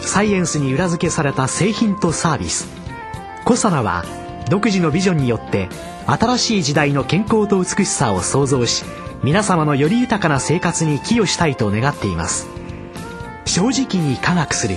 [0.00, 2.68] サイエンスに裏付けされた製品とサービス。
[3.44, 4.04] コサナは
[4.48, 5.68] 独自のビジョンによって
[6.06, 8.84] 新しい時代の健康と美しさを創造し
[9.22, 12.46] 皆様のより豊かな生活に寄与したいと願っています。
[13.46, 14.76] 正直に科学する。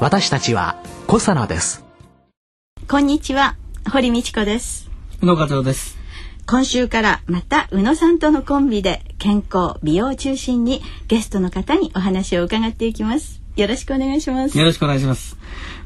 [0.00, 1.84] 私たちはコサナです。
[2.88, 3.56] こんにちは。
[3.90, 4.90] 堀道子です。
[5.22, 6.04] 宇野和夫です。
[6.46, 14.58] 今週からまた宇野さんとのコンビで健康美容を中心にゲストの方にお話を伺っていきますよろしくお願いします。
[14.58, 15.36] よろしくお願いします、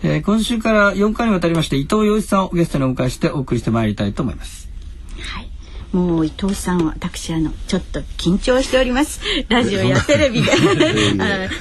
[0.03, 4.69] えー、今週から4回にわたりまして伊藤洋一さんをゲストにお迎えしてお送りしてまいりたいと思います。
[5.21, 5.49] はい。
[5.93, 9.21] もう伊藤さんは私あのちょっと緊張しております。
[9.49, 10.51] ラジオやテレビで？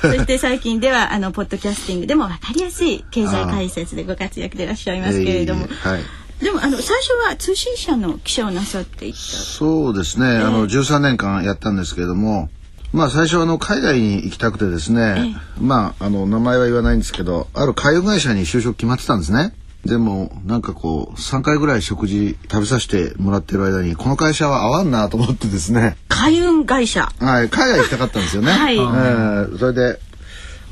[0.02, 9.18] そして最近ではあのポッドキャスティングでもわかりやすい経済解説でご活躍でいらっしゃいますけれども、はい、でもあの最初は通信社の記者をなさっていた。
[9.18, 12.50] そうですね、えー、あの13年間やったんですけれども
[12.94, 19.54] まあ最初あの海外に行きたくてですね、まああの名前は言わないんですけどある海運会社に就職決まってたんですね。
[19.86, 25.96] でもなんかこう3回ぐらい食事食べさせてもらってる間にこの会社は合わんなと思ってですね。
[26.10, 27.10] 海運会社。
[27.20, 28.76] はい海外行きたかったんですよね、 はい。
[28.76, 30.00] えー、それで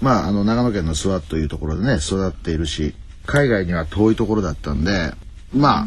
[0.01, 2.93] まああの長野県の諏訪というところでね育っているし
[3.25, 5.13] 海外には遠いところだったんで
[5.53, 5.85] まあ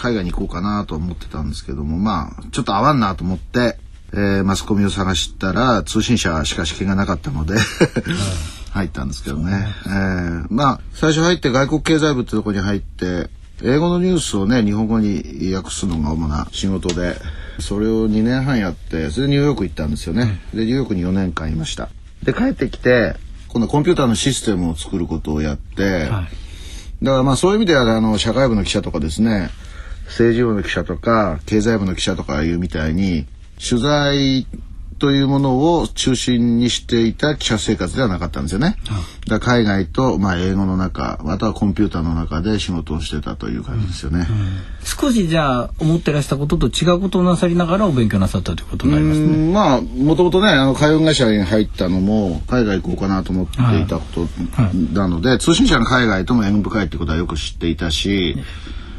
[0.00, 3.78] 海外に行こうかなと思ってたんですけどもまあちょっと合わんなと思って
[4.16, 7.54] えー、マスコミを探したら通信社しか試験がなかったので
[8.72, 13.28] 入ったんですけどね、えー、まあ最初入って外国経済部ってとこに入って
[13.62, 17.16] 英語のニュースをね日本語に訳すのが主な仕事で
[17.60, 21.88] それを2年半やってそれでニューヨーク行ったんですよね、でニューヨークに4年間いました。
[22.22, 23.16] で帰ってきて
[23.48, 29.50] 今度コンピューターのシステムを作ることをやって、はい、だからまあそういう意味ではあの社会部の記者とかですね
[30.06, 33.26] 政治部の記者とか経済部の記者とかいうみたいに
[33.58, 34.46] 取材
[34.98, 38.76] というものを中心にしていた記者生活ではなかったんですよね。
[39.28, 44.26] だ海外と、まあ、英語の中またはコンピューターの中で仕事をしてたという感じですよね。
[44.28, 44.46] うんうん、
[44.84, 49.52] 少しじゃあ思ってらしたことと違うことをなさりながらお勉強なさったということになりますね。
[49.52, 54.26] まあもともとねあの海運会社に入ったのも海外行こうかなと思っていたこと
[54.94, 58.36] なので、はいはい、通信社の海外とも縁深いってことはよく知っていたし。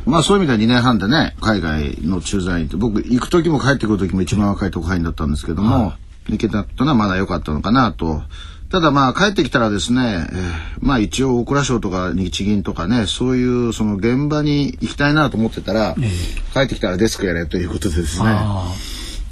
[0.07, 5.97] まあそういう意味では2年半でね海外の駐在員って僕行く時も帰ってくる時も一番若い特派員だったんですけども、は
[6.29, 8.21] い、行けたのはまだ良かったのかなと。
[8.69, 18.27] ただまあ帰ってきたらですね、えー、まあ一応大蔵省とか日銀とかねそういうその現場に行きたいなと思ってたら、えー、帰ってきたらデスクやれということでですね。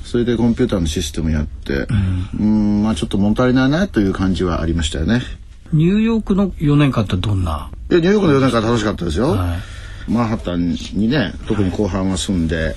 [0.05, 1.87] それでコンピューターのシステムやって
[2.39, 2.83] うん。
[2.83, 5.21] まあちょっと物足りないなという感じはありましたよね。
[5.73, 7.71] ニューヨークの4年間ってどんな？
[7.89, 9.31] ニューヨークの4年間楽しかったですよ。
[9.31, 9.75] はい
[10.07, 12.75] マンハッタンにね特に後半は住んで、はい、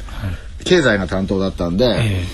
[0.65, 2.25] 経済が担当だったんで、えー、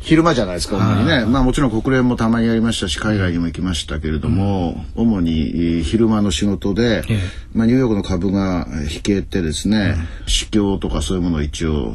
[0.00, 1.24] 昼間じゃないですか主にね。
[1.24, 7.18] まあもちろん国連もたまにやりましたし海外にも行きましたけれども、うん、主に昼間の仕事で、えー、
[7.54, 11.94] まあ、ニューヨークの株が引けてですね、うん、市況とかそういうものを一応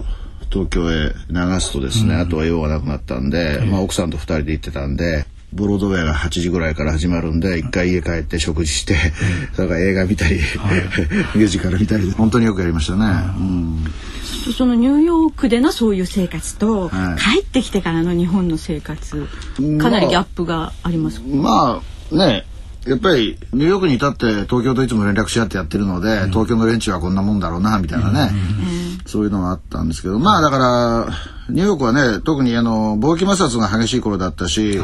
[0.51, 5.25] 東京へ流すとですね、うん、あとは用がなくなったんで、まあ、奥さんと2人で行ってたんで。
[5.53, 8.95] ブロードウェアが8時ぐらいから始まるんで一回家帰って食事して、
[9.53, 12.11] それから映画見たり、ミュージカル見たり。
[12.11, 13.05] 本当によくやりましたね。
[13.37, 13.85] うん。
[14.53, 19.27] そのニューヨークでのそういう生活と、はい、帰ってきてからの日本の生活
[19.79, 21.81] かなりギャップがあります、まあ、
[22.11, 22.45] まあね
[22.87, 31.07] やっぱりニューヨークにいたって東京といつも連絡し合ってやってるので、うん、東京の連中はこんなもんだろうなみたいなね、うん、そういうのがあったんですけどまあだから
[31.49, 34.79] ニューヨークはね特にあの貿易摩擦が激しい頃だったし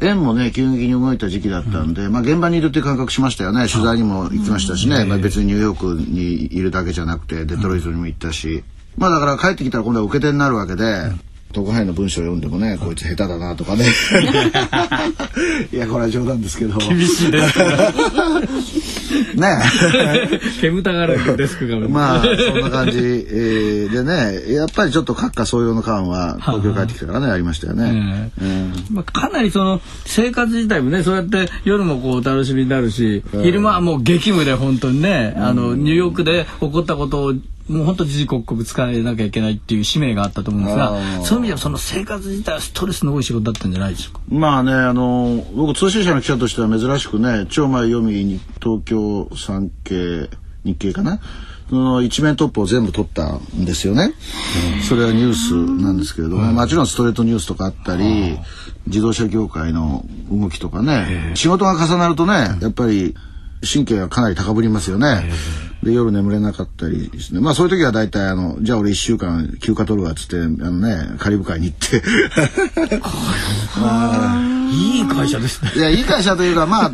[0.00, 3.68] 円もね急激に動いた時期だったんで、まあ現場にいるっていう感覚しましたよね。
[3.68, 8.64] 取材にも行きましたしね、まあ、別にニューヨークにいるだけじゃなくてデトロイトにも行ったし、
[8.96, 11.10] まあだから帰ってきたら今度は受け手になるわけで、
[11.52, 13.84] 特派員の文章を読んでもね、こいつ下手だなとかね。
[15.72, 16.78] いや、これは冗談ですけど。
[16.78, 17.58] 厳しいです
[19.34, 19.56] ね
[20.60, 21.80] 煙たがるデスクが。
[21.88, 28.30] まあ、そんな感じ、えー、でね、やっぱりちょっと閣下総用の感は東京帰ってきてからね、ありましたよね。
[28.90, 37.34] まあ、かなりその生活自体もね、そうやって夜もこう楽しみになるし、昼間はもう激務で本当にね、あの、ニューヨークで起こったことを
[37.70, 44.20] もう本当時々刻々使えなきゃいけないっていう使命があったと思うんですがそういう意味ではその生活自体はストレスの多い仕事だったんじゃないでしょうか？
[44.28, 50.28] まあねあの僕通信社の記者としては珍しくね超前読みに東京産経
[50.64, 51.20] 日経かな？
[51.68, 54.12] その一面トップを全部取ったんですよね、
[54.88, 58.40] それはニュースなんですけれども、もちろんストレートニュースとかあったり
[58.88, 63.14] 自動車業界の動きとかね仕事が重なるとねやっぱり
[63.62, 65.30] 神経がかなり高ぶりますよね。
[65.82, 72.02] で夜眠れなかったりですねまあそういう時は大体あのじゃあ俺1週間休暇取るわっつってあのねカリブ海に行って。
[74.72, 75.72] いい会社ですね。
[75.74, 76.92] いやいい会社というかまあ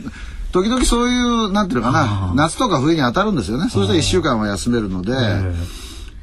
[0.53, 3.69] 時々そういうなんていうのかな夏とか冬に当たるんですよね。
[3.71, 5.13] そうしたら1週間は休めるので。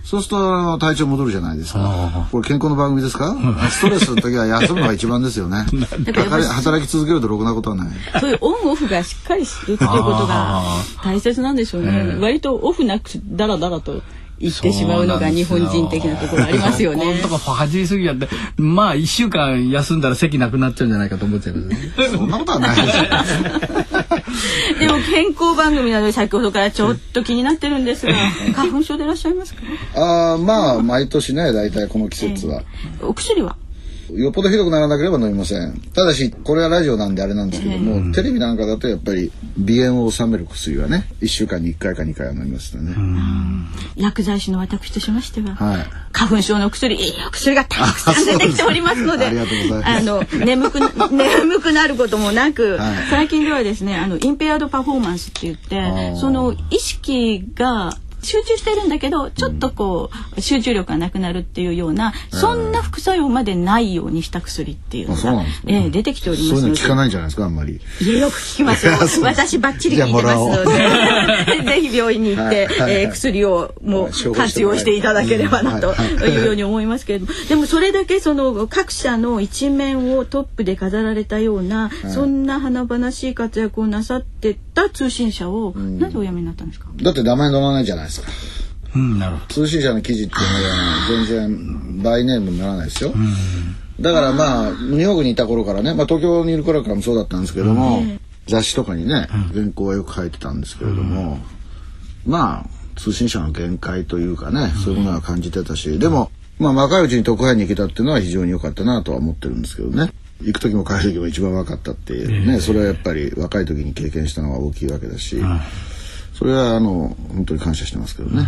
[0.04, 2.28] そうすると体調戻るじゃないですか。
[2.32, 3.36] これ健康の番組ですか？
[3.72, 5.66] ストレスの時は休むのが一番ですよね。
[6.14, 7.88] 働き続けるとろくなことはない。
[8.20, 10.62] そういうオンオフがしっかりするっていうことが
[11.04, 12.18] 大切なんでしょうね。
[12.20, 14.02] 割とオフなくだらだらと。
[14.40, 17.22] 言ってしまうのが日本人的なところありますよね。
[17.22, 18.28] とか走りすぎやって
[18.58, 21.94] まあ一週間休んだら席なくなっちゃうんじゃないかと思っちゃいます、ね。
[22.12, 23.00] そんなことはないです。
[24.80, 28.14] でも健康番組なので先ほどからちょっと気になってるんですが
[28.56, 29.62] 花粉症でいらっしゃいますか？
[29.96, 32.64] ああまあ毎年ね大体この季節は、
[33.00, 33.56] えー、お薬は？
[34.16, 35.80] よっぽどひどくならなければ飲みません。
[35.94, 42.94] ただしこれはラジオなんであれなんですけども、えー、テレビなんかだとやっぱり鼻炎を治める薬はね1週間に1回か2回は飲みますね。
[43.96, 67.80] 薬剤師の私としましては、はい、花粉症の薬いいお薬がたくさん出てきておりますのであの眠く眠くなることもなく、はい、最近ではですねあのインペアードパフォーマンスって言ってその意識が集中してるんだけどちょっとこう、集中力がなくなるっていうような、そんな副作用までないようにした薬っていうのが、えー、出てきておりますそういうの聞かないんじゃないですかあんまり。
[68.02, 68.94] いやよく聞きますよ。
[69.24, 70.66] 私ばっちり聞いてますの
[71.64, 75.94] でぜひ病院に行って、えー、薬をもう活用していただければなと
[76.26, 77.32] いうように思いますけれども。
[77.50, 86.88] でもそれだけその各社の一面をトップで飾られたような、そんな華々しい活躍をなさってた通信社を、なぜお辞めになったんですか？
[87.02, 88.32] だって名前載らないじゃないですか。
[88.96, 89.54] うん、なるほど。
[89.54, 93.12] 通信社の記事っていうのは全然バイネームにならないですよ。
[93.14, 101.40] うん、だからまあニューヨークにいた頃からね、まあ、東京にいる頃からもそうだったんですけども、うん、雑誌とかにね原稿はよく書いてたんですけれども、
[102.28, 102.66] まあ
[102.96, 110.12] 通信社の限界というかねそういうものは感じてたし、でもまあ若いうちに特派員に行けたっていうのは非常に良かったなとは思ってるんですけどね。
[110.42, 115.38] 行く時も帰る時も一番若かったっていうね、それはやっぱり若い時に経験したのが大きいわけだし、
[116.44, 118.46] それはあの本当に感謝してますけどね。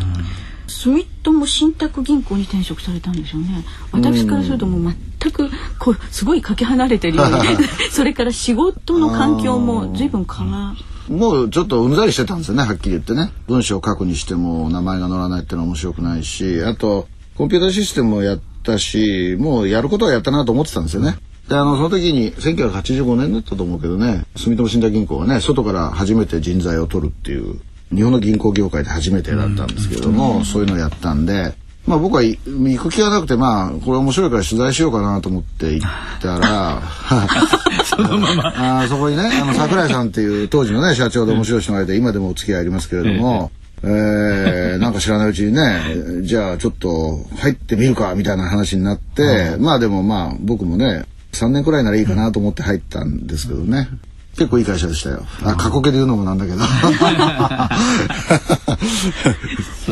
[0.68, 3.64] 住友信託銀行に転職されたんですよね。
[3.94, 5.50] 私からするともう全く
[5.80, 7.34] こうすごいかけ離れてるように
[7.92, 10.76] それから仕事の環境も随分変わ
[11.08, 27.62] もうちょっとうんざりしてたんですよねはっきり言ってね文章を書くにしても名前が載らないっていうのは面白くないしあとコンピューターシステムをやったしもうやることはやったなと思ってたんですよねであのその時に1985年だったと思うけどね住友信託銀行はね外から初めて人材を取るっていう
[27.94, 31.54] 日本の銀行業界で初めてだったんですけれども、うん、そういうのをやったんで。
[31.88, 32.40] まあ僕は行
[32.78, 35.88] く気がなくてまあこれ面白いから取材しようかなと思って行っ
[36.20, 36.82] たら
[37.86, 43.52] そのまま あそこにねあの桜井さんっていう当時のね社長で面白い人がいて今でもお付き合いありますけれども、
[43.84, 45.82] えー、なんか知らないうちにね
[46.24, 53.90] じゃあちょっと入ってみるかみたいな話になって、まあでもまあ僕もね3年くらいならいいかなと思って入ったんですけどね。
[54.38, 55.24] 結構いい会社でしたよ。
[55.44, 56.58] あ、過去形で言うのもなんだけど。
[56.60, 56.66] そ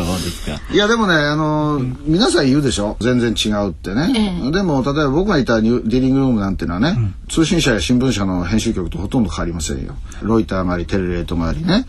[0.01, 0.59] うですか。
[0.73, 2.97] いや、でもね、あの、皆さん言うでしょ？
[2.99, 4.41] 全然違うってね。
[4.43, 9.95] ええ、でも、例えば僕がいたディーリングルームなんていうのはね、うん、通信社や新聞社の編集局とほとんど変わりませんよ。
[10.21, 11.85] ロイターもあり、テレレートもありね。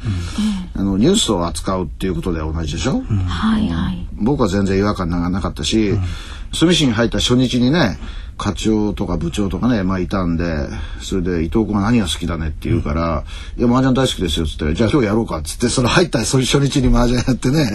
[0.76, 4.06] うん、あの、ニュースを扱うっていうことで同じでしょ、うん、はいはい。
[4.12, 5.94] 僕は全然違和感がなかったし、
[6.52, 7.98] 住市に入った初日にね、
[8.36, 10.68] 課長とか部長とかね、まあいたんで、
[11.00, 13.24] それで伊藤君は何が好きだねって言うから、
[13.56, 17.70] うん、いや、麻雀大好きですよっつって、じゃあ今日やろうかっつって、その入ったそ初日に麻雀やってね。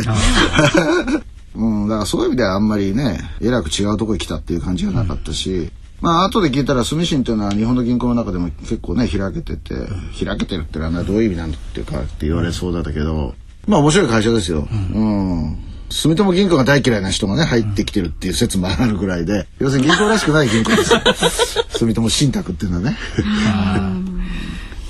[1.55, 9.75] うん、だからそういう意味ではあんまりね、えらく違うとこに来たっていう感じがなかったし、うん、まあ後で聞いたら住信っていうのは日本の銀行の中でも結構ね、開けてて、
[10.23, 13.33] 開けてるってのはどういう意味なんだっていうかって言われそうだったけど、
[13.67, 14.67] まあ面白い会社ですよ。
[14.71, 21.65] うん、うん住友銀行が大嫌いな人がね入ってきてるっていう説もあるぐらいで要するに銀行らしくない銀行です。
[21.77, 22.97] 住友信託っていうのはね。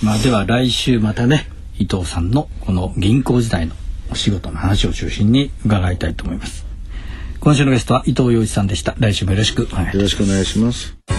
[0.02, 3.76] まあでは来週またね伊藤さんのこの銀行時代の
[4.12, 6.66] お仕事の話を中心に伺いたいと思います。
[7.40, 8.96] 今週のゲストは伊藤洋一さんでした。
[9.00, 9.96] 来週もよろしくお願いします。
[9.96, 11.19] よろしくお願いします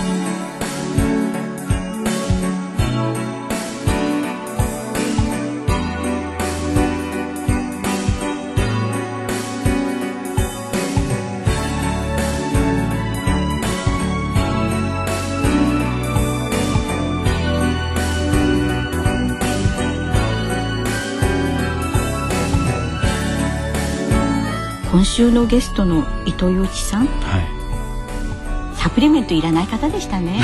[25.21, 27.07] 週のゲストの伊藤洋一さん。
[27.07, 28.75] はい。
[28.75, 30.41] サプリメントいらない方でしたね。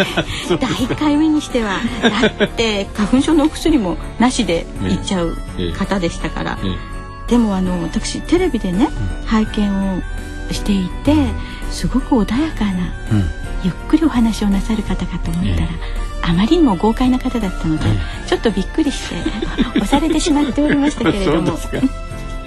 [0.60, 5.34] 第1回目にしてはだって花粉症のお薬もなしでいっちゃう
[5.78, 7.30] 方でしたから、ええ。
[7.30, 8.90] でもあの私テレビでね
[9.24, 10.02] 拝見を
[10.52, 11.14] していて
[11.70, 13.30] すごく穏やかなうん。
[13.64, 15.68] ゆっくりお話をなさる方かと思ったら、え
[16.20, 19.16] あまりにも豪快な方だったので、えちょっとびっくりして
[19.76, 21.58] 押されてしまっておりましたけれども。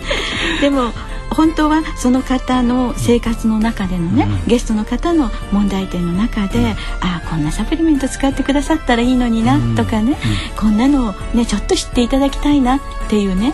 [0.62, 0.92] でも
[1.36, 10.18] 本当はその方の生活の中でのね、ゲストの方の問題点の中で、ああこんなサプリメント使ってくださったらいいのにな、とかね、
[10.58, 13.54] こんなのをねちょっと知っていただきたいなっていうね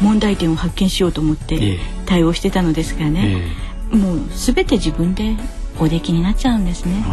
[0.00, 3.52] 問題点を発見しようと思っえてえ対応してたのですがね、
[3.90, 5.36] もう全て自分で
[5.80, 7.04] おできになっちゃうんですね。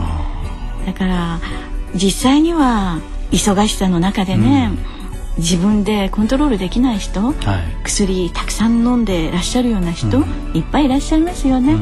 [0.85, 1.39] だから
[1.95, 3.00] 実際には
[3.31, 4.71] 忙しさの中でね、
[5.37, 7.35] 自分でコントロールできない人、はい。
[7.83, 10.23] 薬たくさん飲んでらっしゃるような人、
[10.53, 11.77] いっぱいいらっしゃいますよね、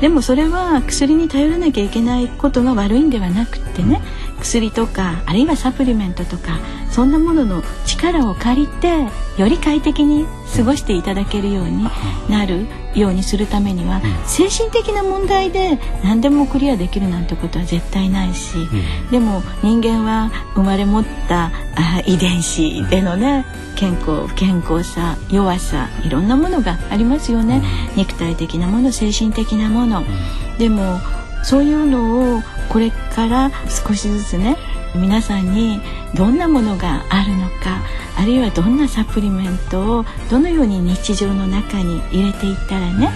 [0.00, 4.00] でもそれは薬に頼らなきゃいけないことが悪いんではなくってね
[4.40, 6.58] 薬とかあるいはサプリメントとか
[6.94, 11.88] そんなものの力を借りてより快適に過ごしていただけるように
[12.30, 18.68] なるようにするためには、精神的な問題で何でもクリアできるなんてことは絶対ないし、
[19.10, 27.60] でも人間は生まれ持ったあ遺伝子でのね健康不健康さ弱さいろんなものがありますよね、
[27.96, 30.04] 肉体的なもの精神的なもの、
[30.58, 31.00] でも
[31.42, 34.56] そういうのをこれから少しずつね
[34.94, 35.80] 皆さんに
[36.14, 37.82] どんなものがあるのか
[38.16, 43.10] あるいはどんなサプリメントをどのように日常の中に入れていったらね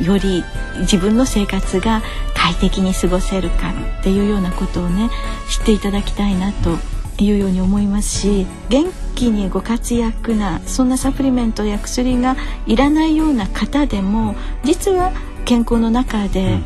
[0.00, 0.44] より
[0.80, 2.02] 自分の生活が
[2.34, 5.10] 快適に過ごせるかっていうようなことをね
[5.48, 6.78] 知っていただきたいなと
[7.22, 12.36] いうように思いますし元気にご活躍なそんなサプリメントや薬が
[12.66, 15.12] いらないような方でも実は
[15.44, 16.58] 健康の中で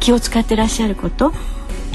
[0.00, 1.32] 気を使ってらっしゃること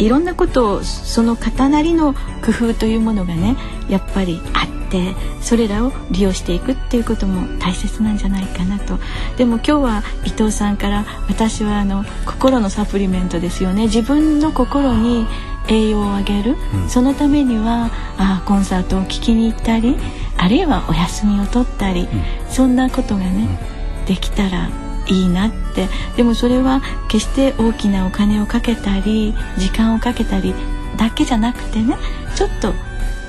[0.01, 3.55] いろんなことをその方なりの工夫というものがね
[3.87, 8.97] やっぱりあってそれらを利用していくっていうことも大切なんじゃないかなと。
[9.37, 13.83] でも今日は伊藤さんから私はあの心のサプリメントですよね。
[13.83, 15.27] 自分の心に
[15.67, 16.57] 栄養をあげる、
[16.89, 19.95] そのためにはあコンサートを聴きに行ったり
[20.35, 22.07] あるいはお休みを取ったり、
[22.49, 23.59] そんなことがね、
[24.07, 24.69] できたら
[25.07, 25.89] いいなって。
[26.15, 30.53] でもそれは決して大きなお金をかけたり時間をかけたり
[30.97, 31.97] だけじゃなくてね
[32.35, 32.73] ちょっと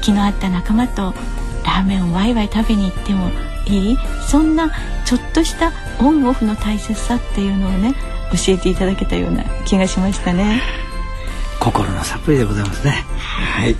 [0.00, 1.14] 気の合った仲間と
[1.64, 3.30] ラーメンをワイワイ食べに行っても
[3.66, 3.98] いい？
[4.28, 4.70] そんな
[5.04, 7.94] ちょっとしたオンオフの大切さっていうのをね
[8.32, 10.60] 教えていただけたような気がしましたね。
[11.60, 13.04] 心のサプリでございますね。
[13.16, 13.76] はい。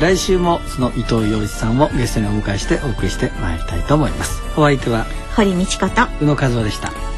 [0.00, 4.40] 来週もその伊藤洋一さんをゲストにお迎えしてお送りしてまいりたいと思います。
[4.56, 6.92] お相手は堀道子と宇野和夫でした